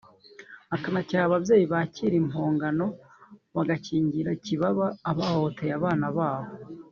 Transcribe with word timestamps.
akanacyaha 0.75 1.25
ababyeyi 1.27 1.65
bakira 1.73 2.15
impongano 2.21 2.85
bagakingira 3.55 4.29
ikibaba 4.37 4.85
abahohoteye 5.09 5.73
abakobwa 5.77 6.07
babo 6.17 6.51